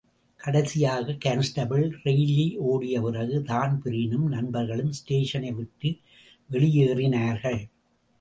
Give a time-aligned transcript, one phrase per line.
[0.39, 5.91] கடைசியாக constable Reilly ஓடிய பிறகு, தான்பிரீனும் நண்பர்களும் ஸ்டேஷனை விட்டு
[6.49, 7.61] வெளியேறினார்கள்.